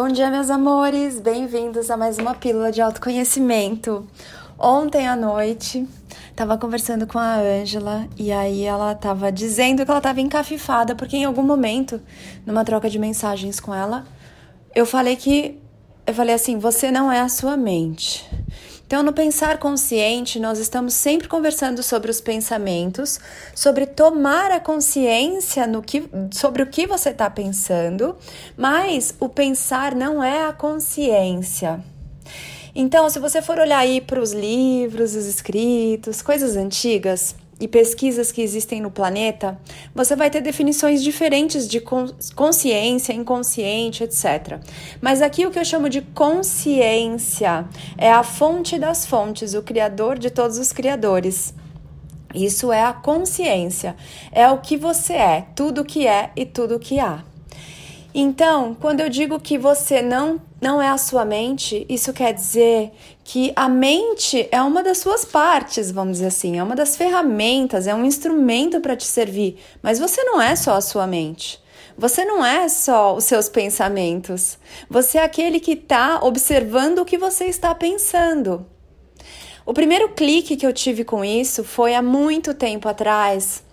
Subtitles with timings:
[0.00, 1.18] Bom dia, meus amores!
[1.18, 4.06] Bem-vindos a mais uma pílula de autoconhecimento.
[4.56, 5.88] Ontem à noite,
[6.36, 11.16] tava conversando com a Ângela e aí ela tava dizendo que ela tava encafifada porque
[11.16, 12.00] em algum momento,
[12.46, 14.06] numa troca de mensagens com ela,
[14.72, 15.60] eu falei que
[16.06, 18.24] eu falei assim, você não é a sua mente.
[18.88, 23.20] Então, no pensar consciente, nós estamos sempre conversando sobre os pensamentos,
[23.54, 28.16] sobre tomar a consciência no que, sobre o que você está pensando,
[28.56, 31.84] mas o pensar não é a consciência.
[32.74, 38.30] Então, se você for olhar aí para os livros, os escritos, coisas antigas, e pesquisas
[38.30, 39.58] que existem no planeta,
[39.94, 41.82] você vai ter definições diferentes de
[42.34, 44.60] consciência, inconsciente, etc.
[45.00, 47.66] Mas aqui o que eu chamo de consciência
[47.96, 51.54] é a fonte das fontes, o criador de todos os criadores.
[52.34, 53.96] Isso é a consciência,
[54.30, 57.24] é o que você é, tudo que é e tudo que há.
[58.14, 62.90] Então, quando eu digo que você não não é a sua mente, isso quer dizer
[63.22, 67.86] que a mente é uma das suas partes, vamos dizer assim, é uma das ferramentas,
[67.86, 71.62] é um instrumento para te servir, mas você não é só a sua mente.
[71.96, 74.56] Você não é só os seus pensamentos.
[74.88, 78.64] Você é aquele que está observando o que você está pensando.
[79.66, 83.64] O primeiro clique que eu tive com isso foi há muito tempo atrás,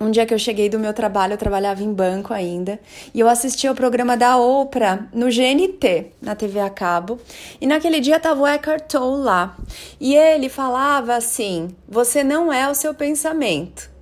[0.00, 2.78] um dia que eu cheguei do meu trabalho, eu trabalhava em banco ainda,
[3.14, 7.18] e eu assisti ao programa da Oprah no GNT, na TV a cabo,
[7.60, 9.56] e naquele dia tava o Eckhart Tolle lá.
[10.00, 13.97] E ele falava assim: "Você não é o seu pensamento.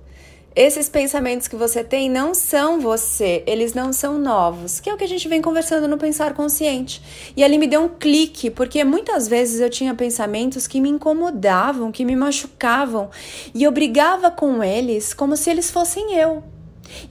[0.59, 4.97] Esses pensamentos que você tem não são você, eles não são novos, que é o
[4.97, 6.99] que a gente vem conversando no Pensar Consciente.
[7.37, 11.91] E ali me deu um clique, porque muitas vezes eu tinha pensamentos que me incomodavam,
[11.91, 13.11] que me machucavam,
[13.53, 16.43] e eu brigava com eles como se eles fossem eu.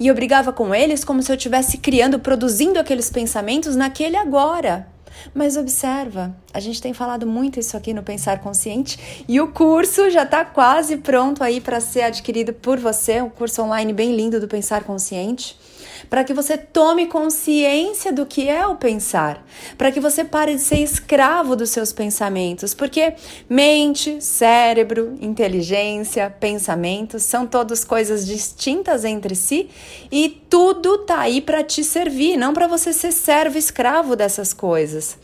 [0.00, 4.88] E eu brigava com eles como se eu estivesse criando, produzindo aqueles pensamentos naquele agora.
[5.34, 10.10] Mas observa, a gente tem falado muito isso aqui no Pensar Consciente e o curso
[10.10, 14.40] já está quase pronto aí para ser adquirido por você, um curso online bem lindo
[14.40, 15.56] do Pensar Consciente
[16.08, 19.44] para que você tome consciência do que é o pensar,
[19.76, 23.14] para que você pare de ser escravo dos seus pensamentos, porque
[23.48, 29.70] mente, cérebro, inteligência, pensamentos são todas coisas distintas entre si
[30.10, 35.18] e tudo tá aí para te servir, não para você ser servo escravo dessas coisas.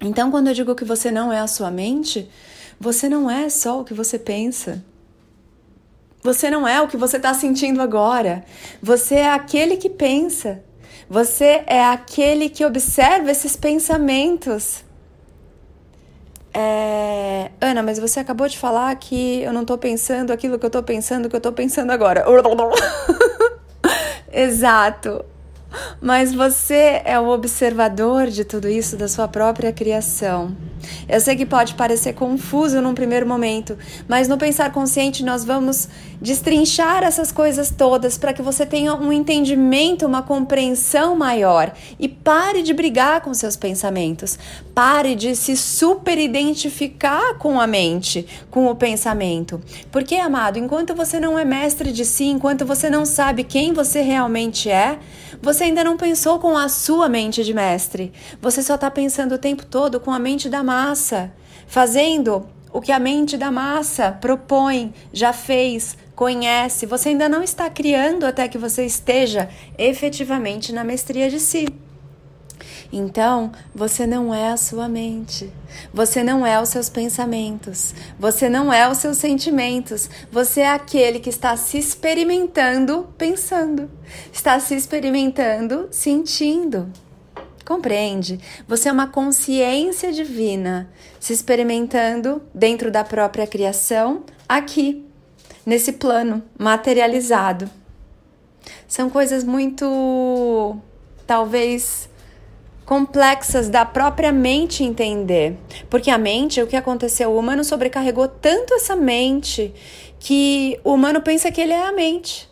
[0.00, 2.28] Então, quando eu digo que você não é a sua mente,
[2.78, 4.84] você não é só o que você pensa.
[6.24, 8.42] Você não é o que você está sentindo agora.
[8.82, 10.62] Você é aquele que pensa.
[11.06, 14.82] Você é aquele que observa esses pensamentos.
[16.54, 17.50] É...
[17.60, 20.82] Ana, mas você acabou de falar que eu não estou pensando aquilo que eu estou
[20.82, 22.24] pensando, que eu estou pensando agora.
[24.32, 25.22] Exato.
[26.00, 30.56] Mas você é o observador de tudo isso, da sua própria criação.
[31.08, 33.76] Eu sei que pode parecer confuso num primeiro momento,
[34.08, 35.88] mas no pensar consciente nós vamos
[36.20, 42.62] destrinchar essas coisas todas para que você tenha um entendimento, uma compreensão maior e pare
[42.62, 44.38] de brigar com seus pensamentos.
[44.74, 49.60] Pare de se super identificar com a mente, com o pensamento.
[49.90, 54.00] Porque, amado, enquanto você não é mestre de si, enquanto você não sabe quem você
[54.00, 54.98] realmente é,
[55.42, 58.12] você ainda não pensou com a sua mente de mestre.
[58.40, 61.32] Você só está pensando o tempo todo com a mente da massa,
[61.68, 66.84] fazendo o que a mente da massa propõe, já fez, conhece.
[66.86, 69.48] Você ainda não está criando até que você esteja
[69.78, 71.68] efetivamente na mestria de si.
[72.92, 75.52] Então, você não é a sua mente,
[75.92, 81.20] você não é os seus pensamentos, você não é os seus sentimentos, você é aquele
[81.20, 83.90] que está se experimentando pensando,
[84.32, 86.88] está se experimentando sentindo.
[87.64, 88.38] Compreende?
[88.68, 95.04] Você é uma consciência divina se experimentando dentro da própria criação, aqui,
[95.64, 97.70] nesse plano materializado.
[98.86, 100.76] São coisas muito,
[101.26, 102.08] talvez,
[102.84, 105.56] complexas da própria mente entender.
[105.88, 107.30] Porque a mente, o que aconteceu?
[107.30, 109.72] O humano sobrecarregou tanto essa mente
[110.20, 112.48] que o humano pensa que ele é a mente.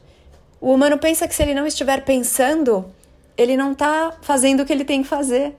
[0.60, 2.86] O humano pensa que se ele não estiver pensando,
[3.36, 5.56] ele não está fazendo o que ele tem que fazer.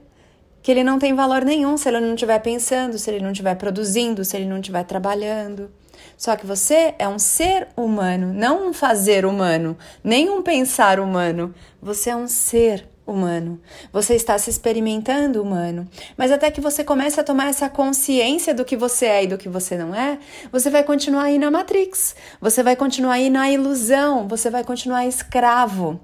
[0.62, 3.54] Que ele não tem valor nenhum se ele não estiver pensando, se ele não estiver
[3.54, 5.70] produzindo, se ele não estiver trabalhando.
[6.16, 11.54] Só que você é um ser humano, não um fazer humano, nem um pensar humano.
[11.82, 13.60] Você é um ser humano.
[13.92, 15.86] Você está se experimentando humano.
[16.16, 19.36] Mas até que você comece a tomar essa consciência do que você é e do
[19.36, 20.18] que você não é,
[20.50, 22.16] você vai continuar aí na Matrix.
[22.40, 24.26] Você vai continuar aí na ilusão.
[24.28, 26.00] Você vai continuar escravo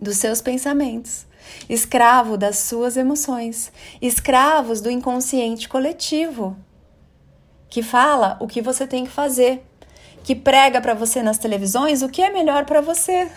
[0.00, 1.26] dos seus pensamentos.
[1.68, 3.72] escravo das suas emoções,
[4.02, 6.56] escravos do inconsciente coletivo,
[7.70, 9.64] que fala o que você tem que fazer,
[10.22, 13.30] que prega para você nas televisões o que é melhor para você.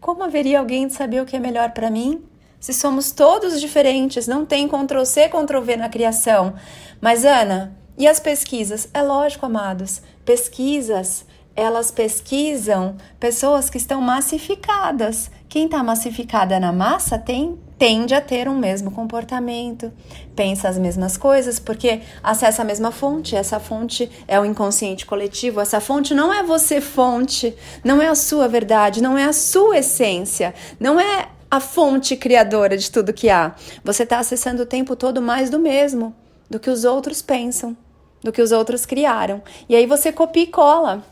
[0.00, 2.22] Como haveria alguém de saber o que é melhor para mim?
[2.60, 6.54] Se somos todos diferentes, não tem Ctrl C, Ctrl V na criação.
[7.00, 8.88] Mas Ana, e as pesquisas?
[8.94, 15.30] É lógico, amados, pesquisas elas pesquisam pessoas que estão massificadas.
[15.48, 19.92] Quem está massificada na massa tem tende a ter um mesmo comportamento,
[20.34, 23.36] pensa as mesmas coisas, porque acessa a mesma fonte.
[23.36, 25.60] Essa fonte é o inconsciente coletivo.
[25.60, 27.54] Essa fonte não é você, fonte,
[27.84, 32.76] não é a sua verdade, não é a sua essência, não é a fonte criadora
[32.76, 33.54] de tudo que há.
[33.84, 36.14] Você está acessando o tempo todo mais do mesmo,
[36.48, 37.76] do que os outros pensam,
[38.22, 39.42] do que os outros criaram.
[39.68, 41.02] E aí você copia e cola.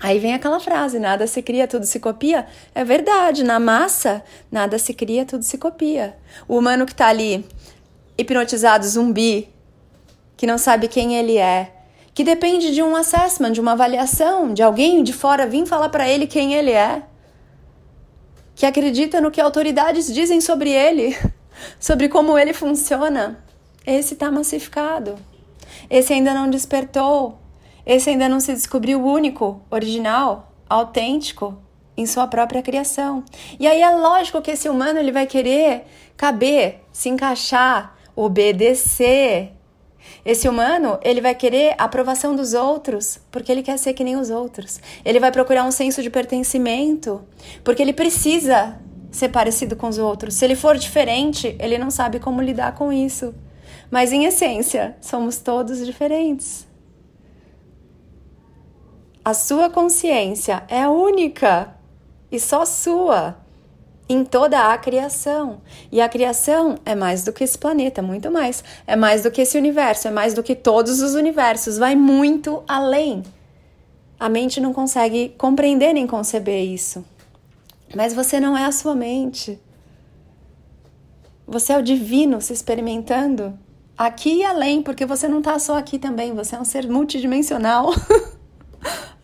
[0.00, 2.46] Aí vem aquela frase: nada se cria, tudo se copia.
[2.74, 6.16] É verdade, na massa, nada se cria, tudo se copia.
[6.48, 7.46] O humano que está ali,
[8.16, 9.48] hipnotizado, zumbi,
[10.36, 11.72] que não sabe quem ele é,
[12.14, 16.08] que depende de um assessment, de uma avaliação, de alguém de fora vir falar para
[16.08, 17.02] ele quem ele é,
[18.54, 21.16] que acredita no que autoridades dizem sobre ele,
[21.80, 23.42] sobre como ele funciona.
[23.86, 25.16] Esse está massificado.
[25.88, 27.39] Esse ainda não despertou
[27.90, 31.58] esse ainda não se descobriu único, original, autêntico
[31.96, 33.24] em sua própria criação.
[33.58, 39.54] E aí é lógico que esse humano ele vai querer caber, se encaixar, obedecer.
[40.24, 44.14] Esse humano, ele vai querer a aprovação dos outros, porque ele quer ser que nem
[44.14, 44.80] os outros.
[45.04, 47.20] Ele vai procurar um senso de pertencimento,
[47.64, 50.34] porque ele precisa ser parecido com os outros.
[50.34, 53.34] Se ele for diferente, ele não sabe como lidar com isso.
[53.90, 56.69] Mas em essência, somos todos diferentes.
[59.30, 61.72] A sua consciência é única
[62.32, 63.36] e só sua
[64.08, 65.60] em toda a criação.
[65.92, 68.64] E a criação é mais do que esse planeta, muito mais.
[68.88, 72.64] É mais do que esse universo, é mais do que todos os universos, vai muito
[72.66, 73.22] além.
[74.18, 77.04] A mente não consegue compreender nem conceber isso.
[77.94, 79.60] Mas você não é a sua mente.
[81.46, 83.56] Você é o divino se experimentando
[83.96, 87.92] aqui e além, porque você não está só aqui também, você é um ser multidimensional.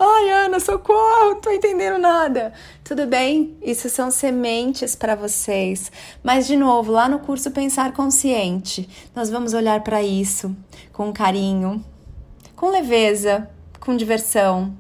[0.08, 2.52] Ai, Ana, socorro, tô entendendo nada.
[2.84, 3.58] Tudo bem?
[3.60, 5.90] Isso são sementes para vocês.
[6.22, 10.56] Mas, de novo, lá no curso Pensar Consciente, nós vamos olhar para isso
[10.92, 11.84] com carinho,
[12.54, 13.50] com leveza,
[13.80, 14.76] com diversão,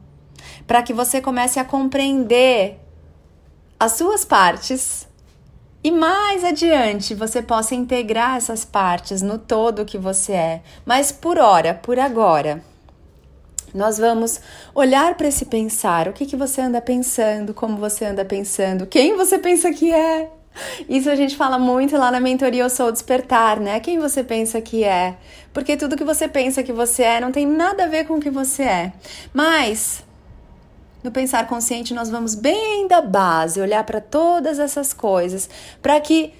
[0.64, 2.78] para que você comece a compreender
[3.80, 5.08] as suas partes
[5.82, 10.62] e mais adiante você possa integrar essas partes no todo que você é.
[10.84, 12.62] Mas por hora, por agora.
[13.76, 14.40] Nós vamos
[14.74, 19.14] olhar para esse pensar, o que, que você anda pensando, como você anda pensando, quem
[19.16, 20.30] você pensa que é.
[20.88, 23.78] Isso a gente fala muito lá na mentoria Eu Sou Despertar, né?
[23.78, 25.18] Quem você pensa que é.
[25.52, 28.20] Porque tudo que você pensa que você é não tem nada a ver com o
[28.20, 28.92] que você é.
[29.34, 30.02] Mas
[31.04, 35.50] no pensar consciente nós vamos bem da base, olhar para todas essas coisas,
[35.82, 36.32] para que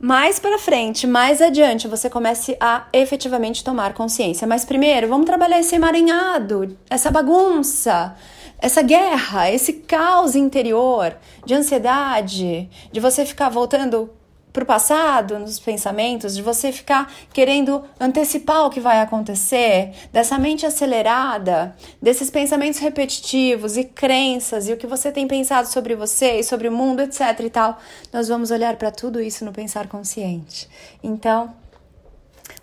[0.00, 4.46] mais para frente, mais adiante, você comece a efetivamente tomar consciência.
[4.46, 8.14] Mas primeiro, vamos trabalhar esse emaranhado, essa bagunça,
[8.58, 14.10] essa guerra, esse caos interior de ansiedade, de você ficar voltando
[14.54, 20.38] para o passado, nos pensamentos, de você ficar querendo antecipar o que vai acontecer, dessa
[20.38, 26.38] mente acelerada, desses pensamentos repetitivos e crenças e o que você tem pensado sobre você
[26.38, 27.80] e sobre o mundo, etc e tal.
[28.12, 30.68] Nós vamos olhar para tudo isso no pensar consciente.
[31.02, 31.52] Então,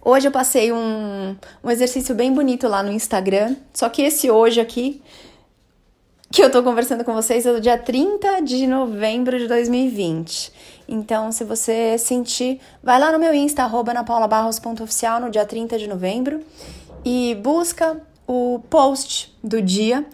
[0.02, 4.62] hoje eu passei um, um exercício bem bonito lá no Instagram, só que esse hoje
[4.62, 5.02] aqui
[6.32, 10.54] que eu tô conversando com vocês é do dia 30 de novembro de 2020.
[10.92, 15.88] Então, se você sentir, vai lá no meu Insta, arroba napaulabarros.oficial no dia 30 de
[15.88, 16.42] novembro
[17.06, 20.06] e busca o post do dia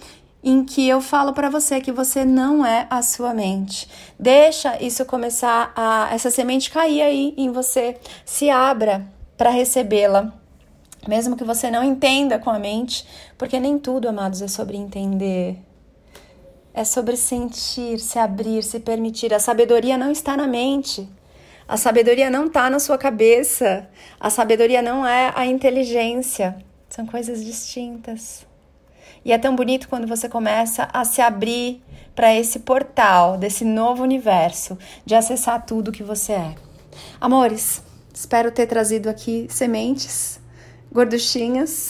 [0.44, 3.90] em que eu falo para você que você não é a sua mente.
[4.20, 9.04] Deixa isso começar a essa semente cair aí em você, se abra
[9.36, 10.32] para recebê-la.
[11.08, 13.04] Mesmo que você não entenda com a mente,
[13.36, 15.58] porque nem tudo, amados, é sobre entender
[16.78, 19.34] é sobre sentir, se abrir, se permitir.
[19.34, 21.10] A sabedoria não está na mente.
[21.68, 23.90] A sabedoria não está na sua cabeça.
[24.20, 26.56] A sabedoria não é a inteligência.
[26.88, 28.46] São coisas distintas.
[29.26, 31.82] E é tão bonito quando você começa a se abrir
[32.14, 36.56] para esse portal desse novo universo, de acessar tudo que você é.
[37.20, 37.82] Amores,
[38.14, 40.40] espero ter trazido aqui sementes
[40.92, 41.90] gorduchinhas,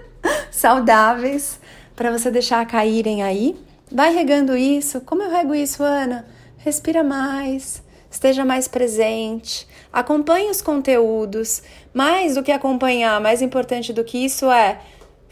[0.52, 1.58] saudáveis,
[1.96, 5.00] para você deixar caírem aí Vai regando isso.
[5.00, 6.26] Como eu rego isso, Ana?
[6.58, 7.82] Respira mais.
[8.10, 11.62] esteja mais presente, acompanhe os conteúdos.
[11.92, 14.80] Mais do que acompanhar, mais importante do que isso é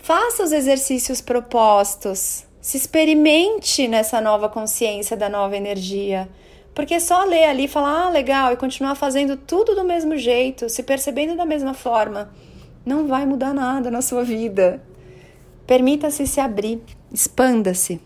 [0.05, 6.29] faça os exercícios propostos, se experimente nessa nova consciência da nova energia.
[6.75, 10.83] Porque só ler ali falar, ah, legal, e continuar fazendo tudo do mesmo jeito, se
[10.83, 12.31] percebendo da mesma forma,
[12.85, 14.83] não vai mudar nada na sua vida.
[15.67, 17.99] Permita-se se abrir, expanda-se.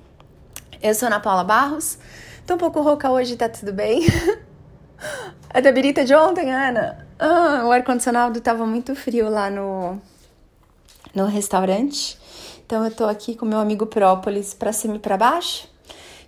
[0.80, 1.98] Eu sou Ana Paula Barros,
[2.46, 4.02] tô um pouco rouca hoje, tá tudo bem?
[5.50, 7.06] É da birita de ontem, Ana?
[7.18, 9.98] Ah, o ar-condicionado tava muito frio lá no,
[11.14, 12.18] no restaurante.
[12.66, 15.66] Então eu tô aqui com meu amigo Própolis para cima e para baixo.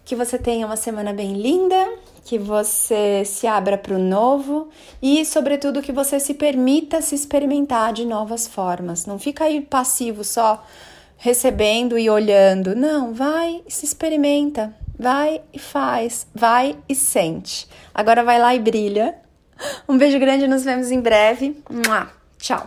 [0.04, 1.76] Que você tenha uma semana bem linda,
[2.24, 4.68] que você se abra para o novo
[5.02, 9.04] e, sobretudo, que você se permita se experimentar de novas formas.
[9.04, 10.64] Não fica aí passivo só
[11.20, 12.74] recebendo e olhando.
[12.74, 14.74] Não, vai e se experimenta.
[14.98, 17.68] Vai e faz, vai e sente.
[17.94, 19.14] Agora vai lá e brilha.
[19.88, 21.62] Um beijo grande, nos vemos em breve.
[22.38, 22.66] Tchau.